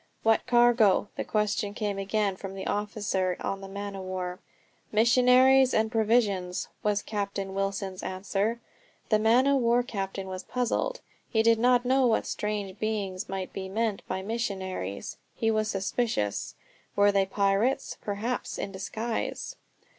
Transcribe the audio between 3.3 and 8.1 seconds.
on the man o' war. "Missionaries and provisions," was Captain Wilson's